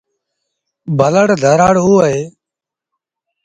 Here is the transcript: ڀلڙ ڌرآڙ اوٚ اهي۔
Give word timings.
ڀلڙ 0.99 1.27
ڌرآڙ 1.43 1.75
اوٚ 1.83 1.99
اهي۔ 2.05 2.21